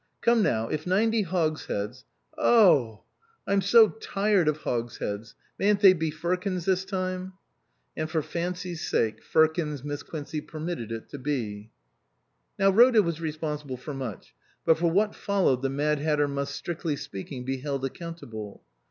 [0.21, 2.05] Come now, if ninety hogsheads
[2.35, 3.03] ""Oh h!
[3.45, 7.33] I'm so tired of hogsheads; mayn't it be firkins this time?"
[7.95, 11.69] And, for fancy's sake, firkins Miss Quincey permitted it to be.
[12.57, 14.33] Now Rhoda was responsible for much,
[14.65, 18.63] but for what followed the Mad Hatter must, strictly speaking, be held accountable.